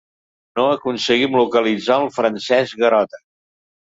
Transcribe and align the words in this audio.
No 0.59 0.63
aconseguim 0.77 1.35
localitzar 1.41 1.97
al 2.03 2.09
Francesc 2.17 2.81
Garota. 2.87 3.21